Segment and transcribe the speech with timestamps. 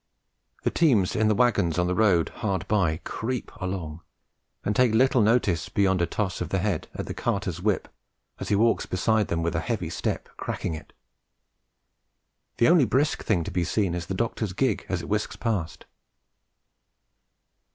[0.63, 4.01] The teams in the waggons on the road hard by creep along
[4.65, 7.87] and take little notice beyond a toss of the head at the carter's whip
[8.39, 10.91] as he walks beside them with a heavy step cracking it.
[12.57, 15.85] The only brisk thing to be seen is the doctor's gig as it whisks past.